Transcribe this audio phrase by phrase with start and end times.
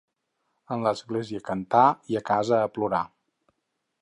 [0.75, 3.05] En l'església cantar i a casa a plorar.